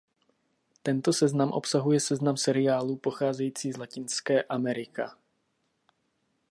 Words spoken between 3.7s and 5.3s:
z Latinské Amerika.